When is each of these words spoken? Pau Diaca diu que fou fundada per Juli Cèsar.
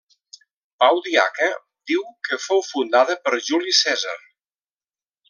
Pau 0.83 1.01
Diaca 1.07 1.49
diu 1.91 2.01
que 2.29 2.39
fou 2.47 2.63
fundada 2.71 3.19
per 3.27 3.35
Juli 3.51 3.75
Cèsar. 3.85 4.17